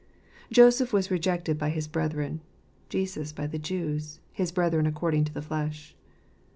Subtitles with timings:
[0.51, 2.41] Joseph was rejected by his brethren;
[2.89, 5.95] Jesus by the Jews, his brethren according to the flesh.